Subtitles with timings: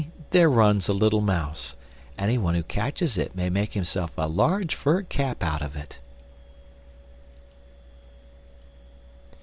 [0.31, 1.75] there runs a little mouse;
[2.17, 5.99] anyone who catches it may make himself a large fur cap out of it.